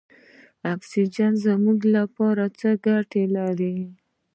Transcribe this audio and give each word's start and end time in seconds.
اکسیجن 0.73 1.33
زموږ 1.45 1.79
لپاره 1.95 2.43
څه 2.59 2.69
ګټه 2.85 3.23
لري. 3.35 3.77